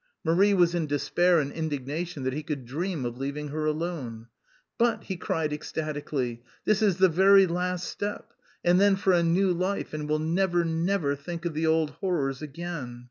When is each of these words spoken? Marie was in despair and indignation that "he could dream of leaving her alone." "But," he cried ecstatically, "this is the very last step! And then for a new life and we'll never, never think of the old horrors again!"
Marie 0.23 0.55
was 0.55 0.73
in 0.73 0.87
despair 0.87 1.37
and 1.37 1.51
indignation 1.51 2.23
that 2.23 2.33
"he 2.33 2.41
could 2.41 2.65
dream 2.65 3.05
of 3.05 3.19
leaving 3.19 3.49
her 3.49 3.67
alone." 3.67 4.25
"But," 4.79 5.03
he 5.03 5.15
cried 5.15 5.53
ecstatically, 5.53 6.41
"this 6.65 6.81
is 6.81 6.97
the 6.97 7.07
very 7.07 7.45
last 7.45 7.87
step! 7.87 8.33
And 8.65 8.81
then 8.81 8.95
for 8.95 9.13
a 9.13 9.21
new 9.21 9.53
life 9.53 9.93
and 9.93 10.09
we'll 10.09 10.17
never, 10.17 10.65
never 10.65 11.15
think 11.15 11.45
of 11.45 11.53
the 11.53 11.67
old 11.67 11.91
horrors 11.91 12.41
again!" 12.41 12.99